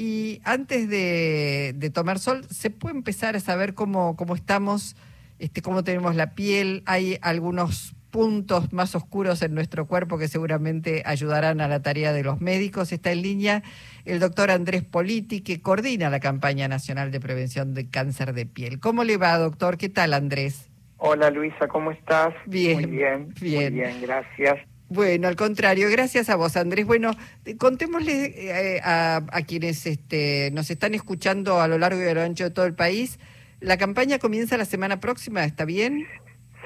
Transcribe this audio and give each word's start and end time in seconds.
Y 0.00 0.40
antes 0.44 0.88
de, 0.88 1.74
de, 1.74 1.90
tomar 1.90 2.20
sol, 2.20 2.44
¿se 2.50 2.70
puede 2.70 2.94
empezar 2.94 3.34
a 3.34 3.40
saber 3.40 3.74
cómo, 3.74 4.14
cómo 4.14 4.36
estamos, 4.36 4.94
este, 5.40 5.60
cómo 5.60 5.82
tenemos 5.82 6.14
la 6.14 6.36
piel? 6.36 6.84
Hay 6.86 7.18
algunos 7.20 7.96
puntos 8.12 8.72
más 8.72 8.94
oscuros 8.94 9.42
en 9.42 9.56
nuestro 9.56 9.86
cuerpo 9.86 10.16
que 10.16 10.28
seguramente 10.28 11.02
ayudarán 11.04 11.60
a 11.60 11.66
la 11.66 11.82
tarea 11.82 12.12
de 12.12 12.22
los 12.22 12.40
médicos. 12.40 12.92
Está 12.92 13.10
en 13.10 13.22
línea 13.22 13.64
el 14.04 14.20
doctor 14.20 14.52
Andrés 14.52 14.84
Politi, 14.84 15.40
que 15.40 15.60
coordina 15.60 16.10
la 16.10 16.20
campaña 16.20 16.68
nacional 16.68 17.10
de 17.10 17.18
prevención 17.18 17.74
de 17.74 17.90
cáncer 17.90 18.34
de 18.34 18.46
piel. 18.46 18.78
¿Cómo 18.78 19.02
le 19.02 19.16
va, 19.16 19.36
doctor? 19.36 19.78
¿Qué 19.78 19.88
tal, 19.88 20.14
Andrés? 20.14 20.70
Hola, 20.98 21.28
Luisa, 21.30 21.66
¿cómo 21.66 21.90
estás? 21.90 22.34
Bien, 22.46 22.74
muy 22.76 22.86
bien, 22.86 23.34
bien, 23.40 23.74
muy 23.74 23.82
bien, 23.82 24.00
gracias. 24.00 24.60
Bueno, 24.88 25.28
al 25.28 25.36
contrario, 25.36 25.90
gracias 25.90 26.30
a 26.30 26.36
vos, 26.36 26.56
Andrés. 26.56 26.86
Bueno, 26.86 27.10
contémosle 27.58 28.76
eh, 28.76 28.80
a, 28.82 29.16
a, 29.16 29.42
quienes 29.42 29.86
este, 29.86 30.50
nos 30.52 30.70
están 30.70 30.94
escuchando 30.94 31.60
a 31.60 31.68
lo 31.68 31.76
largo 31.76 32.02
y 32.02 32.06
a 32.06 32.14
lo 32.14 32.22
ancho 32.22 32.44
de 32.44 32.50
todo 32.50 32.64
el 32.64 32.74
país. 32.74 33.18
La 33.60 33.76
campaña 33.76 34.18
comienza 34.18 34.56
la 34.56 34.64
semana 34.64 34.98
próxima, 34.98 35.44
¿está 35.44 35.66
bien? 35.66 36.06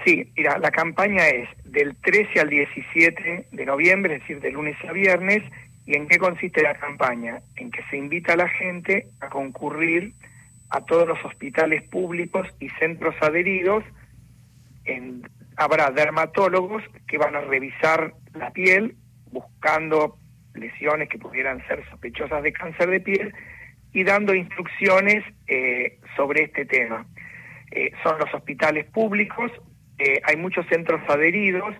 Sí, 0.04 0.30
mira, 0.36 0.58
la 0.58 0.70
campaña 0.70 1.28
es 1.28 1.48
del 1.64 1.96
13 1.96 2.40
al 2.40 2.50
17 2.50 3.46
de 3.50 3.66
noviembre, 3.66 4.16
es 4.16 4.20
decir, 4.20 4.40
de 4.40 4.50
lunes 4.50 4.76
a 4.88 4.92
viernes. 4.92 5.42
¿Y 5.84 5.96
en 5.96 6.06
qué 6.06 6.18
consiste 6.18 6.62
la 6.62 6.74
campaña? 6.74 7.42
En 7.56 7.70
que 7.70 7.82
se 7.90 7.96
invita 7.96 8.34
a 8.34 8.36
la 8.36 8.48
gente 8.48 9.08
a 9.20 9.28
concurrir 9.28 10.12
a 10.70 10.84
todos 10.84 11.08
los 11.08 11.24
hospitales 11.24 11.82
públicos 11.88 12.46
y 12.60 12.68
centros 12.80 13.14
adheridos. 13.20 13.84
En, 14.84 15.22
habrá 15.62 15.90
dermatólogos 15.90 16.82
que 17.06 17.18
van 17.18 17.36
a 17.36 17.40
revisar 17.40 18.14
la 18.34 18.50
piel 18.50 18.96
buscando 19.30 20.18
lesiones 20.54 21.08
que 21.08 21.18
pudieran 21.18 21.66
ser 21.66 21.88
sospechosas 21.90 22.42
de 22.42 22.52
cáncer 22.52 22.90
de 22.90 23.00
piel 23.00 23.34
y 23.92 24.04
dando 24.04 24.34
instrucciones 24.34 25.24
eh, 25.46 25.98
sobre 26.16 26.44
este 26.44 26.66
tema. 26.66 27.06
Eh, 27.70 27.92
son 28.02 28.18
los 28.18 28.32
hospitales 28.34 28.84
públicos 28.86 29.50
eh, 29.98 30.20
hay 30.24 30.36
muchos 30.36 30.66
centros 30.66 31.00
adheridos 31.08 31.74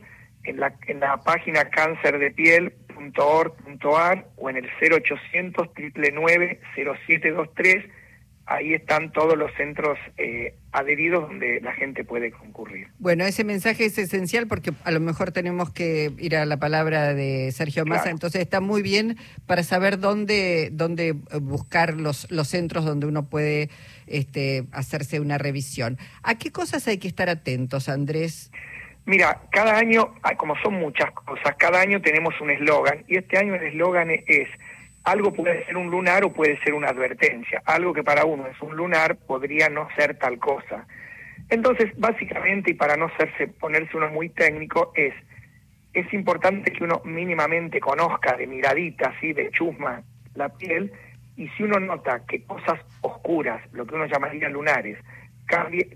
en 0.45 0.61
la, 0.61 0.73
en 0.87 1.01
la 1.01 1.17
página 1.19 1.69
cancerdepiel.org.ar 1.71 4.27
o 4.37 4.49
en 4.49 4.59
el 4.59 4.71
0800 4.81 5.71
999 5.75 6.61
0723 6.75 7.85
ahí 8.47 8.75
están 8.75 9.13
todos 9.13 9.37
los 9.37 9.53
centros 9.55 9.99
eh, 10.19 10.55
adheridos 10.73 11.29
donde 11.29 11.61
la 11.61 11.73
gente 11.73 12.05
puede 12.05 12.33
concurrir. 12.33 12.89
Bueno, 12.99 13.25
ese 13.25 13.45
mensaje 13.45 13.85
es 13.85 13.97
esencial 13.99 14.47
porque 14.47 14.73
a 14.85 14.91
lo 14.91 15.01
mejor 15.01 15.33
tenemos 15.33 15.71
que 15.71 16.13
ir 16.19 16.37
a 16.37 16.45
la 16.45 16.59
palabra 16.59 17.15
de 17.15 17.53
Sergio 17.53 17.85
Massa, 17.85 18.11
entonces 18.11 18.43
está 18.43 18.61
muy 18.61 18.83
bien 18.83 19.17
para 19.47 19.63
saber 19.63 19.99
dónde, 19.99 20.71
dónde 20.73 21.15
buscar 21.41 21.95
los, 21.95 22.31
los 22.31 22.49
centros 22.49 22.85
donde 22.85 23.07
uno 23.07 23.29
puede 23.29 23.71
este, 24.07 24.65
hacerse 24.73 25.21
una 25.21 25.39
revisión. 25.39 25.99
¿A 26.23 26.37
qué 26.37 26.51
cosas 26.51 26.87
hay 26.89 26.99
que 26.99 27.09
estar 27.09 27.29
atentos, 27.29 27.89
Andrés? 27.89 28.51
Mira, 29.05 29.43
cada 29.51 29.77
año, 29.79 30.15
como 30.37 30.57
son 30.59 30.75
muchas 30.75 31.11
cosas, 31.11 31.57
cada 31.59 31.81
año 31.81 32.01
tenemos 32.01 32.41
un 32.41 32.51
eslogan 32.51 33.05
y 33.09 33.17
este 33.17 33.37
año 33.37 33.55
el 33.57 33.65
eslogan 33.65 34.11
es 34.11 34.49
algo 35.05 35.33
puede 35.33 35.65
ser 35.67 35.77
un 35.77 35.91
lunar 35.91 36.25
o 36.25 36.33
puede 36.33 36.59
ser 36.63 36.75
una 36.75 36.89
advertencia. 36.89 37.63
Algo 37.65 37.93
que 37.93 38.05
para 38.05 38.25
uno 38.25 38.47
es 38.47 38.61
un 38.61 38.77
lunar 38.77 39.17
podría 39.17 39.69
no 39.69 39.89
ser 39.97 40.19
tal 40.19 40.39
cosa. 40.39 40.87
Entonces, 41.49 41.93
básicamente, 41.97 42.71
y 42.71 42.75
para 42.75 42.97
no 42.97 43.07
hacerse, 43.07 43.49
ponerse 43.49 43.97
uno 43.97 44.11
muy 44.11 44.29
técnico, 44.29 44.93
es, 44.95 45.13
es 45.93 46.13
importante 46.15 46.73
que 46.73 46.85
uno 46.85 47.03
mínimamente 47.05 47.81
conozca 47.81 48.37
de 48.37 48.47
miradita, 48.47 49.13
así, 49.17 49.33
de 49.33 49.51
chusma, 49.51 50.03
la 50.35 50.49
piel, 50.49 50.93
y 51.37 51.49
si 51.49 51.63
uno 51.65 51.81
nota 51.81 52.23
que 52.27 52.45
cosas 52.45 52.81
oscuras, 53.01 53.61
lo 53.73 53.87
que 53.87 53.95
uno 53.95 54.07
llamaría 54.07 54.49
lunares, 54.49 54.99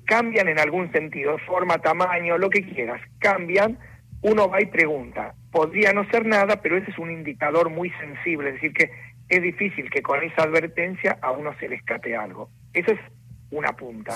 cambian 0.04 0.48
en 0.48 0.58
algún 0.58 0.90
sentido, 0.92 1.38
forma, 1.38 1.78
tamaño, 1.78 2.36
lo 2.36 2.50
que 2.50 2.62
quieras, 2.62 3.00
cambian, 3.20 3.78
uno 4.22 4.48
va 4.48 4.60
y 4.60 4.66
pregunta. 4.66 5.34
Podría 5.50 5.92
no 5.92 6.08
ser 6.10 6.26
nada, 6.26 6.60
pero 6.60 6.76
ese 6.76 6.90
es 6.90 6.98
un 6.98 7.10
indicador 7.10 7.70
muy 7.70 7.90
sensible, 8.00 8.48
es 8.48 8.54
decir, 8.54 8.72
que 8.72 8.90
es 9.28 9.42
difícil 9.42 9.90
que 9.90 10.02
con 10.02 10.22
esa 10.22 10.42
advertencia 10.42 11.18
a 11.20 11.32
uno 11.32 11.54
se 11.58 11.68
le 11.68 11.76
escape 11.76 12.16
algo. 12.16 12.48
Esa 12.72 12.92
es 12.92 13.00
una 13.50 13.72
punta. 13.72 14.12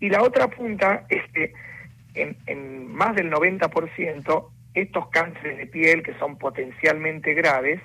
Y 0.00 0.08
la 0.08 0.22
otra 0.22 0.48
punta 0.48 1.06
es 1.08 1.22
que 1.32 1.52
en, 2.14 2.36
en 2.46 2.88
más 2.88 3.14
del 3.14 3.30
90% 3.30 4.48
estos 4.74 5.08
cánceres 5.08 5.58
de 5.58 5.66
piel 5.66 6.02
que 6.02 6.14
son 6.18 6.38
potencialmente 6.38 7.34
graves, 7.34 7.80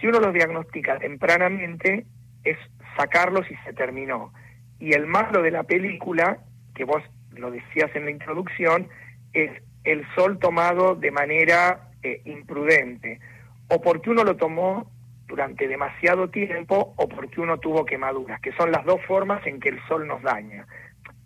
si 0.00 0.06
uno 0.06 0.20
los 0.20 0.34
diagnostica 0.34 0.98
tempranamente, 0.98 2.04
es 2.44 2.56
sacarlos 2.96 3.50
y 3.50 3.56
se 3.64 3.72
terminó. 3.72 4.32
Y 4.78 4.92
el 4.92 5.06
malo 5.06 5.42
de 5.42 5.50
la 5.50 5.62
película, 5.62 6.38
que 6.74 6.84
vos 6.84 7.02
lo 7.32 7.50
decías 7.50 7.90
en 7.94 8.04
la 8.04 8.10
introducción, 8.10 8.88
es 9.32 9.50
el 9.86 10.06
sol 10.14 10.38
tomado 10.38 10.94
de 10.94 11.10
manera 11.10 11.88
eh, 12.02 12.20
imprudente, 12.24 13.20
o 13.68 13.80
porque 13.80 14.10
uno 14.10 14.24
lo 14.24 14.36
tomó 14.36 14.90
durante 15.26 15.66
demasiado 15.66 16.28
tiempo 16.28 16.94
o 16.96 17.08
porque 17.08 17.40
uno 17.40 17.58
tuvo 17.58 17.84
quemaduras, 17.84 18.40
que 18.40 18.52
son 18.52 18.70
las 18.70 18.84
dos 18.84 19.00
formas 19.06 19.44
en 19.46 19.60
que 19.60 19.70
el 19.70 19.80
sol 19.88 20.06
nos 20.06 20.22
daña. 20.22 20.66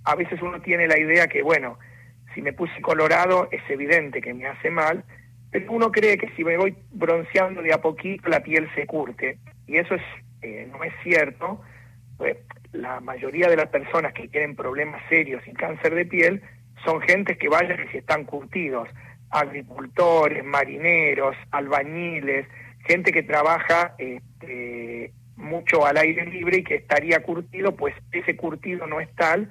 A 0.04 0.15
veces 0.15 0.41
uno 0.41 0.60
tiene 0.60 0.87
la 0.87 0.98
idea 0.98 1.26
que, 1.26 1.43
bueno, 1.43 1.78
si 2.34 2.41
me 2.43 2.53
puse 2.53 2.81
colorado 2.81 3.48
es 3.50 3.62
evidente 3.69 4.21
que 4.21 4.32
me 4.32 4.47
hace 4.47 4.71
mal, 4.71 5.04
pero 5.50 5.72
uno 5.72 5.91
cree 5.91 6.16
que 6.16 6.31
si 6.37 6.44
me 6.44 6.56
voy 6.56 6.77
bronceando 6.92 7.60
de 7.60 7.72
a 7.72 7.81
poquito 7.81 8.28
la 8.28 8.41
piel 8.41 8.69
se 8.75 8.87
curte, 8.87 9.38
y 9.66 9.77
eso 9.77 9.94
es 9.94 10.03
eh, 10.42 10.69
no 10.71 10.82
es 10.84 10.92
cierto. 11.03 11.60
Pues, 12.16 12.37
la 12.72 13.00
mayoría 13.00 13.48
de 13.48 13.56
las 13.56 13.69
personas 13.69 14.12
que 14.12 14.28
tienen 14.28 14.54
problemas 14.54 15.03
serios 15.09 15.42
y 15.47 15.53
cáncer 15.53 15.94
de 15.94 16.06
piel 16.06 16.42
son 16.85 17.01
gentes 17.03 17.39
que 17.39 17.49
vayan 17.49 17.85
y 17.85 17.89
si 17.89 17.99
están 17.99 18.25
curtidos, 18.25 18.89
agricultores, 19.31 20.45
marineros, 20.45 21.37
albañiles, 21.51 22.47
gente 22.87 23.13
que 23.13 23.23
trabaja 23.23 23.95
este, 23.99 25.13
mucho 25.37 25.87
al 25.87 25.97
aire 25.97 26.27
libre 26.27 26.59
y 26.59 26.65
que 26.65 26.77
estaría 26.77 27.23
curtido, 27.23 27.77
pues 27.77 27.95
ese 28.13 28.37
curtido 28.37 28.87
no 28.87 29.01
es 29.01 29.09
tal, 29.15 29.49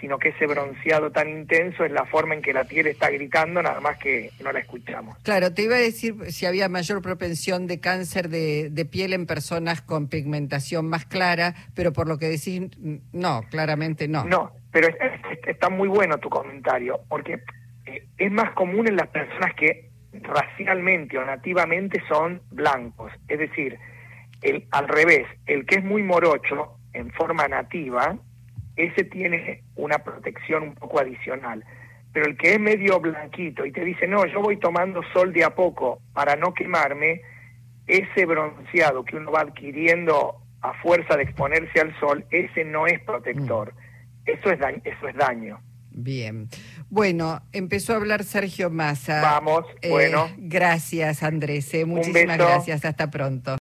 sino 0.00 0.18
que 0.18 0.28
ese 0.28 0.46
bronceado 0.46 1.10
tan 1.10 1.28
intenso 1.28 1.84
es 1.84 1.90
la 1.90 2.04
forma 2.06 2.34
en 2.34 2.42
que 2.42 2.52
la 2.52 2.64
piel 2.64 2.86
está 2.86 3.10
gritando, 3.10 3.62
nada 3.62 3.80
más 3.80 3.98
que 3.98 4.30
no 4.42 4.52
la 4.52 4.60
escuchamos. 4.60 5.18
Claro, 5.22 5.52
te 5.52 5.62
iba 5.62 5.76
a 5.76 5.80
decir 5.80 6.14
si 6.30 6.46
había 6.46 6.68
mayor 6.68 7.02
propensión 7.02 7.66
de 7.66 7.80
cáncer 7.80 8.28
de, 8.28 8.88
piel 8.90 9.12
en 9.12 9.26
personas 9.26 9.82
con 9.82 10.08
pigmentación 10.08 10.88
más 10.88 11.04
clara, 11.04 11.54
pero 11.74 11.92
por 11.92 12.06
lo 12.06 12.18
que 12.18 12.28
decís, 12.28 12.62
no, 13.12 13.42
claramente 13.50 14.08
no. 14.08 14.24
No, 14.24 14.52
pero 14.78 14.96
está 15.44 15.70
muy 15.70 15.88
bueno 15.88 16.18
tu 16.18 16.28
comentario, 16.28 17.00
porque 17.08 17.42
eh, 17.86 18.06
es 18.16 18.30
más 18.30 18.52
común 18.52 18.86
en 18.86 18.94
las 18.94 19.08
personas 19.08 19.52
que 19.54 19.90
racialmente 20.12 21.18
o 21.18 21.24
nativamente 21.24 22.00
son 22.08 22.40
blancos, 22.52 23.12
es 23.26 23.40
decir, 23.40 23.76
el, 24.40 24.68
al 24.70 24.86
revés, 24.86 25.26
el 25.46 25.66
que 25.66 25.80
es 25.80 25.84
muy 25.84 26.04
morocho 26.04 26.76
en 26.92 27.10
forma 27.10 27.48
nativa, 27.48 28.16
ese 28.76 29.02
tiene 29.02 29.64
una 29.74 29.98
protección 29.98 30.62
un 30.62 30.74
poco 30.76 31.00
adicional. 31.00 31.64
Pero 32.12 32.26
el 32.26 32.36
que 32.36 32.52
es 32.52 32.60
medio 32.60 33.00
blanquito 33.00 33.66
y 33.66 33.72
te 33.72 33.84
dice, 33.84 34.06
no, 34.06 34.26
yo 34.26 34.40
voy 34.40 34.58
tomando 34.58 35.02
sol 35.12 35.32
de 35.32 35.42
a 35.42 35.56
poco 35.56 36.02
para 36.14 36.36
no 36.36 36.54
quemarme, 36.54 37.22
ese 37.88 38.26
bronceado 38.26 39.04
que 39.04 39.16
uno 39.16 39.32
va 39.32 39.40
adquiriendo 39.40 40.36
a 40.62 40.72
fuerza 40.74 41.16
de 41.16 41.24
exponerse 41.24 41.80
al 41.80 41.98
sol, 41.98 42.24
ese 42.30 42.64
no 42.64 42.86
es 42.86 43.00
protector. 43.00 43.74
Mm. 43.74 43.87
Eso 44.28 44.50
es 44.50 44.58
daño. 44.58 44.80
Eso 44.84 45.08
es 45.08 45.16
daño. 45.16 45.60
Bien. 45.90 46.48
Bueno, 46.90 47.42
empezó 47.52 47.92
a 47.92 47.96
hablar 47.96 48.22
Sergio 48.22 48.70
Massa. 48.70 49.20
Vamos, 49.20 49.64
bueno. 49.88 50.26
Eh, 50.26 50.34
gracias, 50.38 51.22
Andrés. 51.24 51.72
Eh, 51.74 51.86
muchísimas 51.86 52.38
gracias. 52.38 52.84
Hasta 52.84 53.10
pronto. 53.10 53.56